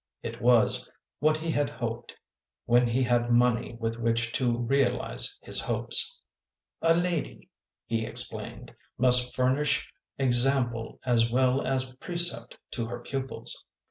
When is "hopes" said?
5.61-6.17